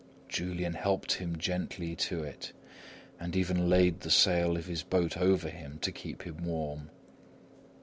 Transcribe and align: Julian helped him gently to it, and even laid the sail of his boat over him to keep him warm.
Julian 0.27 0.73
helped 0.73 1.13
him 1.13 1.37
gently 1.37 1.95
to 1.97 2.23
it, 2.23 2.53
and 3.19 3.35
even 3.35 3.69
laid 3.69 3.99
the 3.99 4.09
sail 4.09 4.57
of 4.57 4.65
his 4.65 4.81
boat 4.81 5.15
over 5.15 5.47
him 5.47 5.77
to 5.83 5.91
keep 5.91 6.23
him 6.23 6.43
warm. 6.43 6.89